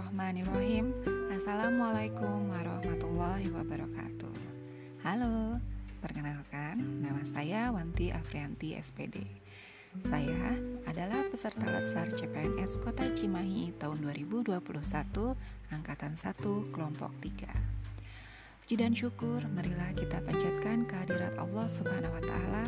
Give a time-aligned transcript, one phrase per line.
[0.00, 0.96] Bismillahirrahmanirrahim.
[1.28, 4.32] Assalamualaikum warahmatullahi wabarakatuh.
[5.04, 5.60] Halo,
[6.00, 9.20] perkenalkan nama saya Wanti Afrianti SPD
[10.00, 10.56] Saya
[10.88, 14.56] adalah peserta Latsar CPNS Kota Cimahi tahun 2021
[15.68, 22.64] Angkatan 1 Kelompok 3 Puji dan syukur, marilah kita panjatkan kehadirat Allah Subhanahu wa Ta'ala,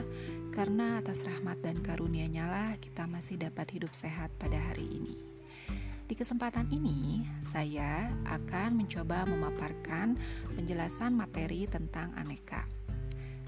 [0.52, 5.31] karena atas rahmat dan karunia-Nya lah kita masih dapat hidup sehat pada hari ini.
[6.12, 10.20] Di kesempatan ini, saya akan mencoba memaparkan
[10.52, 12.68] penjelasan materi tentang aneka.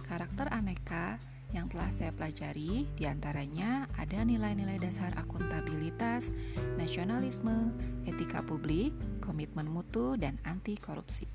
[0.01, 1.21] Karakter aneka
[1.53, 6.33] yang telah saya pelajari di antaranya ada nilai-nilai dasar akuntabilitas,
[6.81, 7.69] nasionalisme,
[8.09, 11.29] etika publik, komitmen mutu, dan anti korupsi.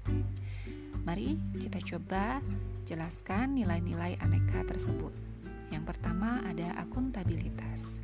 [1.05, 2.41] Mari kita coba
[2.89, 5.13] jelaskan nilai-nilai aneka tersebut.
[5.69, 8.01] Yang pertama ada akuntabilitas.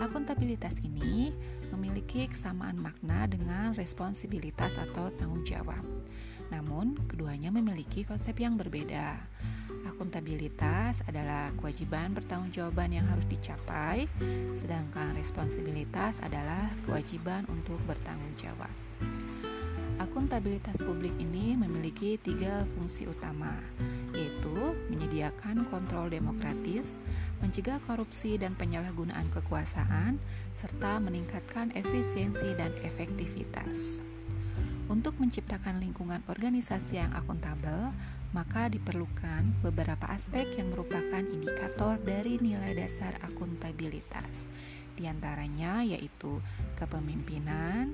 [0.00, 1.28] Akuntabilitas ini
[1.74, 5.82] memiliki kesamaan makna dengan responsibilitas atau tanggung jawab.
[6.54, 9.18] Namun, keduanya memiliki konsep yang berbeda.
[9.84, 14.08] Akuntabilitas adalah kewajiban pertanggungjawaban yang harus dicapai,
[14.56, 18.72] sedangkan responsibilitas adalah kewajiban untuk bertanggung jawab.
[20.02, 23.54] Akuntabilitas publik ini memiliki tiga fungsi utama,
[24.10, 26.98] yaitu menyediakan kontrol demokratis,
[27.44, 30.16] mencegah korupsi dan penyalahgunaan kekuasaan,
[30.56, 34.00] serta meningkatkan efisiensi dan efektivitas.
[34.88, 37.92] Untuk menciptakan lingkungan organisasi yang akuntabel,
[38.32, 44.48] maka diperlukan beberapa aspek yang merupakan indikator dari nilai dasar akuntabilitas.
[44.96, 46.40] Di antaranya yaitu
[46.80, 47.92] kepemimpinan,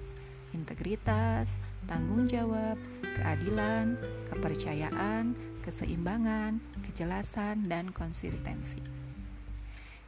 [0.55, 1.59] integritas,
[1.91, 2.79] tanggung jawab,
[3.19, 3.99] keadilan,
[4.31, 5.35] kepercayaan,
[5.67, 9.00] keseimbangan, kejelasan, dan konsistensi.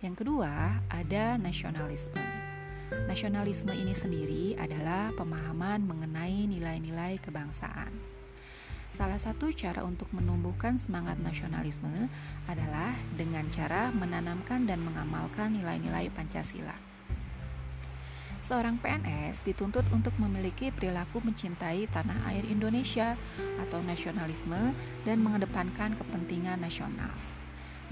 [0.03, 2.19] Yang kedua, ada nasionalisme.
[3.07, 7.95] Nasionalisme ini sendiri adalah pemahaman mengenai nilai-nilai kebangsaan.
[8.91, 12.11] Salah satu cara untuk menumbuhkan semangat nasionalisme
[12.51, 16.75] adalah dengan cara menanamkan dan mengamalkan nilai-nilai Pancasila.
[18.43, 23.15] Seorang PNS dituntut untuk memiliki perilaku mencintai tanah air Indonesia
[23.63, 24.75] atau nasionalisme
[25.07, 27.32] dan mengedepankan kepentingan nasional.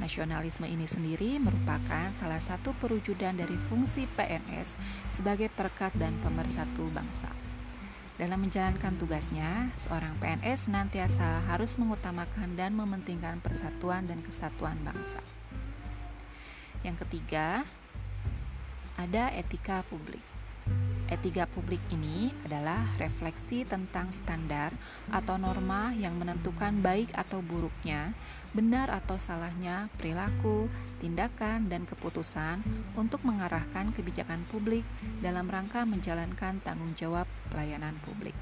[0.00, 4.72] Nasionalisme ini sendiri merupakan salah satu perwujudan dari fungsi PNS
[5.12, 7.28] sebagai perekat dan pemersatu bangsa.
[8.16, 15.20] Dalam menjalankan tugasnya, seorang PNS senantiasa harus mengutamakan dan mementingkan persatuan dan kesatuan bangsa.
[16.80, 17.60] Yang ketiga,
[18.96, 20.29] ada etika publik.
[21.10, 24.71] Etika publik ini adalah refleksi tentang standar
[25.10, 28.15] atau norma yang menentukan baik atau buruknya,
[28.54, 30.71] benar atau salahnya perilaku,
[31.03, 32.62] tindakan, dan keputusan
[32.94, 34.87] untuk mengarahkan kebijakan publik
[35.19, 38.38] dalam rangka menjalankan tanggung jawab pelayanan publik.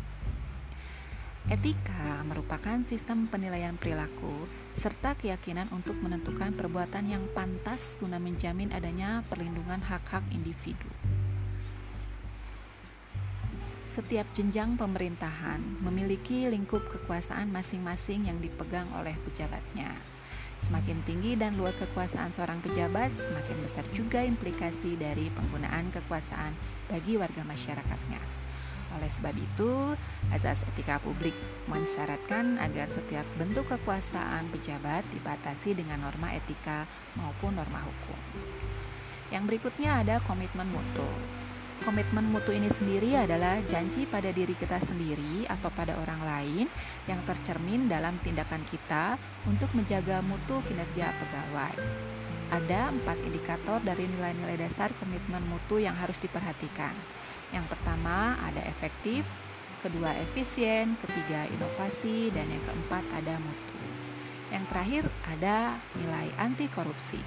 [1.49, 4.45] Etika merupakan sistem penilaian perilaku
[4.77, 10.98] serta keyakinan untuk menentukan perbuatan yang pantas guna menjamin adanya perlindungan hak-hak individu.
[13.89, 19.97] Setiap jenjang pemerintahan memiliki lingkup kekuasaan masing-masing yang dipegang oleh pejabatnya.
[20.61, 26.53] Semakin tinggi dan luas kekuasaan seorang pejabat, semakin besar juga implikasi dari penggunaan kekuasaan
[26.93, 28.21] bagi warga masyarakatnya.
[29.01, 29.97] Oleh sebab itu,
[30.37, 31.33] azas etika publik
[31.65, 36.85] mensyaratkan agar setiap bentuk kekuasaan pejabat dibatasi dengan norma etika
[37.17, 38.21] maupun norma hukum.
[39.33, 41.09] Yang berikutnya ada komitmen mutu.
[41.87, 46.67] Komitmen mutu ini sendiri adalah janji pada diri kita sendiri atau pada orang lain
[47.07, 49.15] yang tercermin dalam tindakan kita
[49.47, 51.79] untuk menjaga mutu kinerja pegawai.
[52.51, 56.97] Ada empat indikator dari nilai-nilai dasar komitmen mutu yang harus diperhatikan.
[57.55, 59.23] Yang pertama ada efektif,
[59.79, 63.79] kedua efisien, ketiga inovasi, dan yang keempat ada mutu.
[64.51, 67.21] Yang terakhir ada nilai anti korupsi.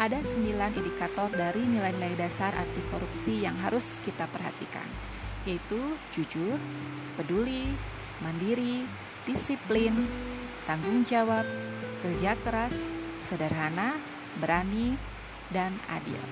[0.00, 4.88] Ada sembilan indikator dari nilai-nilai dasar anti korupsi yang harus kita perhatikan,
[5.44, 5.76] yaitu
[6.08, 6.56] jujur,
[7.20, 7.68] peduli,
[8.24, 8.88] mandiri,
[9.28, 9.92] disiplin,
[10.64, 11.44] tanggung jawab,
[12.00, 12.72] kerja keras,
[13.20, 14.00] sederhana,
[14.40, 14.96] berani,
[15.52, 16.24] dan adil.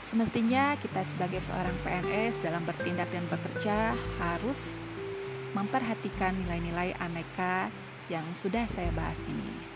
[0.00, 3.92] Semestinya kita sebagai seorang PNS dalam bertindak dan bekerja
[4.24, 4.72] harus
[5.52, 7.68] memperhatikan nilai-nilai aneka
[8.08, 9.69] yang sudah saya bahas ini.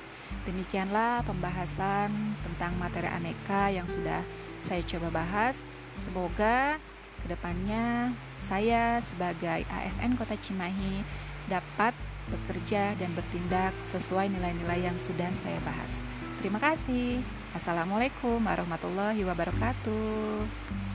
[0.45, 4.21] Demikianlah pembahasan tentang materi aneka yang sudah
[4.61, 5.65] saya coba bahas.
[5.97, 6.77] Semoga
[7.25, 11.01] ke depannya saya sebagai ASN Kota Cimahi
[11.49, 11.97] dapat
[12.29, 15.93] bekerja dan bertindak sesuai nilai-nilai yang sudah saya bahas.
[16.41, 17.25] Terima kasih.
[17.57, 20.94] Assalamualaikum warahmatullahi wabarakatuh.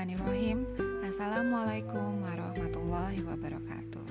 [0.00, 0.64] Bismillahirrahmanirrahim.
[1.04, 4.08] Assalamualaikum warahmatullahi wabarakatuh.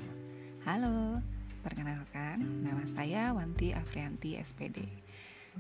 [0.62, 1.18] Halo,
[1.66, 4.86] perkenalkan nama saya Wanti Afrianti SPD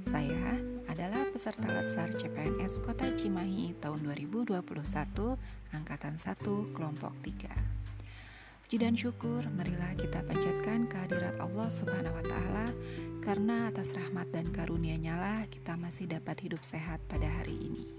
[0.05, 0.53] Saya
[0.85, 4.53] adalah peserta Latsar CPNS Kota Cimahi tahun 2021
[5.73, 12.69] Angkatan 1 Kelompok 3 Puji dan syukur, marilah kita panjatkan kehadirat Allah Subhanahu wa Ta'ala,
[13.25, 17.98] karena atas rahmat dan karunia-Nya kita masih dapat hidup sehat pada hari ini.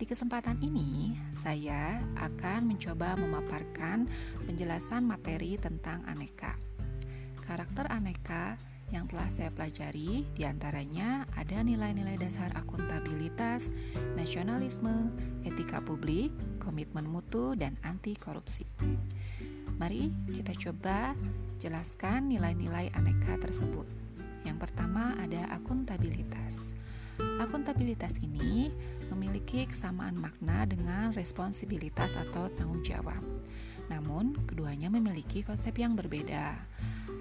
[0.00, 4.08] Di kesempatan ini, saya akan mencoba memaparkan
[4.48, 6.56] penjelasan materi tentang aneka.
[7.44, 8.56] Karakter aneka
[8.88, 13.68] yang telah saya pelajari di antaranya ada nilai-nilai dasar akuntabilitas,
[14.16, 15.12] nasionalisme,
[15.44, 16.32] etika publik,
[16.64, 18.64] komitmen mutu, dan anti korupsi.
[19.76, 21.12] Mari kita coba
[21.60, 23.84] jelaskan nilai-nilai aneka tersebut.
[24.48, 26.72] Yang pertama ada akuntabilitas.
[27.36, 28.72] Akuntabilitas ini
[29.12, 33.20] memiliki kesamaan makna dengan responsibilitas atau tanggung jawab.
[33.90, 36.54] Namun, keduanya memiliki konsep yang berbeda.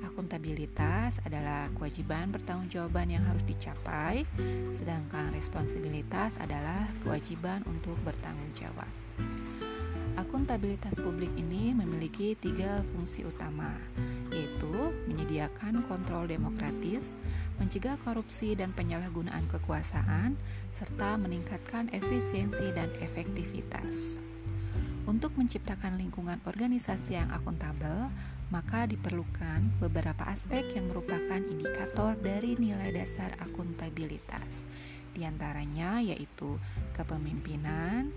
[0.06, 4.24] Akuntabilitas adalah kewajiban pertanggungjawaban yang harus dicapai,
[4.69, 8.89] sedangkan responsibilitas adalah kewajiban untuk bertanggung jawab.
[10.19, 13.71] Akuntabilitas publik ini memiliki tiga fungsi utama,
[14.30, 17.15] yaitu menyediakan kontrol demokratis,
[17.59, 20.39] mencegah korupsi dan penyalahgunaan kekuasaan,
[20.71, 24.23] serta meningkatkan efisiensi dan efektivitas.
[25.03, 28.07] Untuk menciptakan lingkungan organisasi yang akuntabel,
[28.50, 34.65] maka diperlukan beberapa aspek yang merupakan indikator dari nilai dasar akuntabilitas.
[35.13, 36.57] Di antaranya yaitu
[36.95, 38.09] kepemimpinan,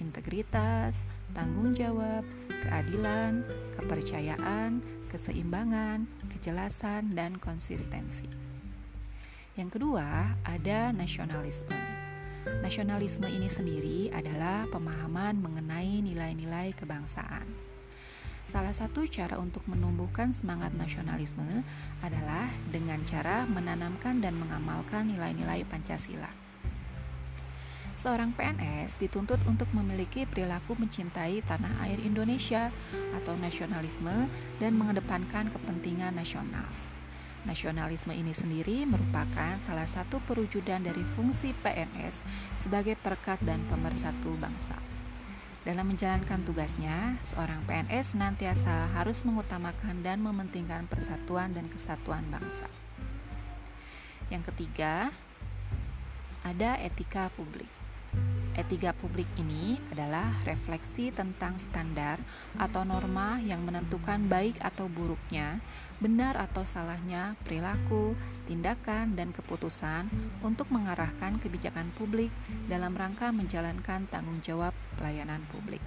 [0.00, 2.24] integritas, tanggung jawab,
[2.64, 3.44] keadilan,
[3.76, 8.43] kepercayaan, keseimbangan, kejelasan, dan konsistensi.
[9.54, 11.78] Yang kedua, ada nasionalisme.
[12.58, 17.46] Nasionalisme ini sendiri adalah pemahaman mengenai nilai-nilai kebangsaan.
[18.50, 21.62] Salah satu cara untuk menumbuhkan semangat nasionalisme
[22.02, 26.34] adalah dengan cara menanamkan dan mengamalkan nilai-nilai Pancasila.
[27.94, 32.74] Seorang PNS dituntut untuk memiliki perilaku mencintai tanah air Indonesia
[33.22, 34.26] atau nasionalisme
[34.58, 36.83] dan mengedepankan kepentingan nasional.
[37.44, 42.24] Nasionalisme ini sendiri merupakan salah satu perwujudan dari fungsi PNS
[42.56, 44.80] sebagai perekat dan pemersatu bangsa.
[45.64, 52.68] Dalam menjalankan tugasnya, seorang PNS senantiasa harus mengutamakan dan mementingkan persatuan dan kesatuan bangsa.
[54.32, 55.12] Yang ketiga,
[56.44, 57.83] ada etika publik.
[58.54, 62.22] Etika publik ini adalah refleksi tentang standar
[62.54, 65.58] atau norma yang menentukan baik atau buruknya,
[65.98, 68.14] benar atau salahnya perilaku,
[68.46, 70.06] tindakan, dan keputusan
[70.46, 72.30] untuk mengarahkan kebijakan publik
[72.70, 74.70] dalam rangka menjalankan tanggung jawab
[75.02, 75.82] pelayanan publik.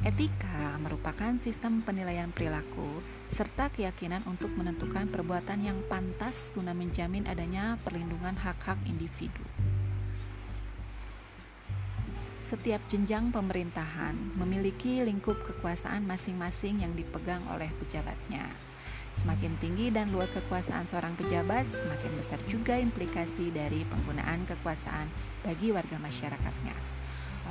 [0.00, 7.76] Etika merupakan sistem penilaian perilaku serta keyakinan untuk menentukan perbuatan yang pantas guna menjamin adanya
[7.84, 9.44] perlindungan hak-hak individu.
[12.50, 18.42] Setiap jenjang pemerintahan memiliki lingkup kekuasaan masing-masing yang dipegang oleh pejabatnya.
[19.14, 25.06] Semakin tinggi dan luas kekuasaan seorang pejabat, semakin besar juga implikasi dari penggunaan kekuasaan
[25.46, 26.74] bagi warga masyarakatnya.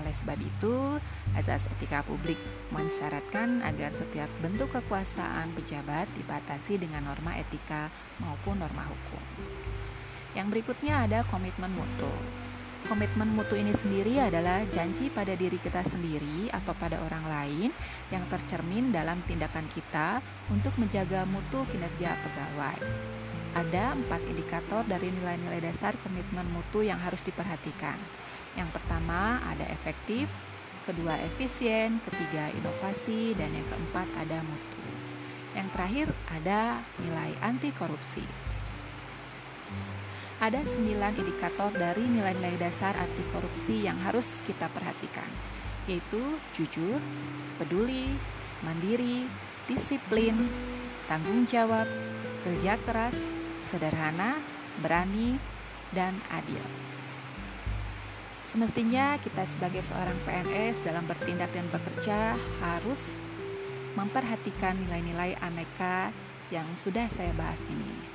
[0.03, 0.99] Oleh sebab itu,
[1.31, 2.35] azas etika publik
[2.75, 7.87] mensyaratkan agar setiap bentuk kekuasaan pejabat dibatasi dengan norma etika
[8.19, 9.23] maupun norma hukum.
[10.35, 12.11] Yang berikutnya ada komitmen mutu.
[12.87, 17.69] Komitmen mutu ini sendiri adalah janji pada diri kita sendiri atau pada orang lain
[18.07, 22.79] yang tercermin dalam tindakan kita untuk menjaga mutu kinerja pegawai.
[23.57, 27.97] Ada empat indikator dari nilai-nilai dasar komitmen mutu yang harus diperhatikan.
[28.55, 30.29] Yang pertama ada efektif,
[30.87, 34.81] kedua efisien, ketiga inovasi, dan yang keempat ada mutu.
[35.53, 38.25] Yang terakhir ada nilai anti korupsi.
[40.39, 45.27] Ada sembilan indikator dari nilai-nilai dasar anti korupsi yang harus kita perhatikan,
[45.83, 46.95] yaitu jujur,
[47.59, 48.07] peduli,
[48.63, 49.27] mandiri,
[49.67, 50.47] disiplin,
[51.11, 51.83] tanggung jawab,
[52.47, 53.19] kerja keras,
[53.67, 54.39] sederhana,
[54.79, 55.35] berani,
[55.91, 56.63] dan adil.
[58.39, 63.19] Semestinya kita sebagai seorang PNS dalam bertindak dan bekerja harus
[63.99, 66.15] memperhatikan nilai-nilai aneka
[66.47, 68.08] yang sudah saya bahas ini.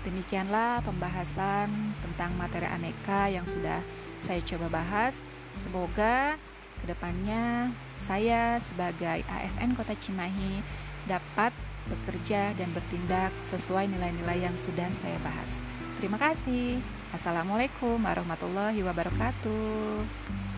[0.00, 3.84] Demikianlah pembahasan tentang materi aneka yang sudah
[4.16, 5.28] saya coba bahas.
[5.52, 6.40] Semoga
[6.80, 7.68] ke depannya
[8.00, 10.64] saya sebagai ASN Kota Cimahi
[11.04, 11.52] dapat
[11.88, 15.50] bekerja dan bertindak sesuai nilai-nilai yang sudah saya bahas.
[16.00, 16.80] Terima kasih.
[17.12, 20.49] Assalamualaikum warahmatullahi wabarakatuh.